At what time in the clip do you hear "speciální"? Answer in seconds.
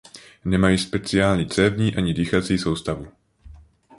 0.77-1.47